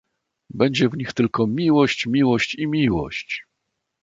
"Będzie 0.49 0.89
w 0.89 0.97
nich 0.97 1.13
tylko 1.13 1.47
miłość, 1.47 2.05
miłość 2.07 2.55
i 2.55 2.67
miłość!" 2.67 3.43